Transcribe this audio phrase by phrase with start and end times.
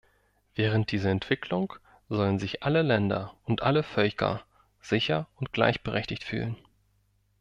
[0.55, 1.73] Während dieser Entwicklung
[2.09, 4.43] sollen sich alle Länder und alle Völker
[4.79, 6.57] sicher und gleichberechtigt fühlen.